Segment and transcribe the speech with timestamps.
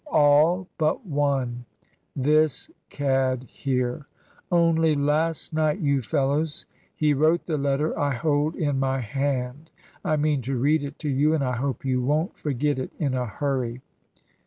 [0.09, 1.65] All but one
[2.15, 4.07] this cad here!
[4.51, 9.69] Only last night, you fellows, he wrote the letter I hold in my hand.
[10.03, 13.13] I mean to read it to you, and I hope you won't forget it in
[13.13, 13.81] a hurry."